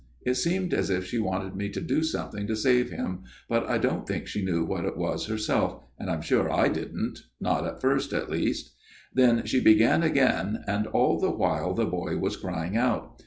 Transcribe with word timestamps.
It 0.25 0.33
seemed 0.33 0.73
as 0.73 0.89
if 0.89 1.05
she 1.05 1.19
wanted 1.19 1.55
me 1.55 1.69
to 1.69 1.79
do 1.79 2.01
something 2.01 2.47
to 2.47 2.55
save 2.55 2.89
him, 2.89 3.21
but 3.47 3.69
I 3.69 3.77
don't 3.77 4.07
think 4.07 4.25
she 4.25 4.43
knew 4.43 4.65
what 4.65 4.83
it 4.83 4.97
was 4.97 5.27
herself, 5.27 5.79
and 5.99 6.09
I'm 6.09 6.23
sure 6.23 6.51
I 6.51 6.69
didn't, 6.69 7.19
not 7.39 7.67
at 7.67 7.81
first 7.81 8.11
at 8.11 8.27
least." 8.27 8.71
Then 9.13 9.45
she 9.45 9.61
began 9.61 10.01
again, 10.01 10.63
and 10.65 10.87
all 10.87 11.19
the 11.19 11.29
while 11.29 11.75
the 11.75 11.85
boy 11.85 12.17
was 12.17 12.35
crying 12.35 12.75
out. 12.75 13.19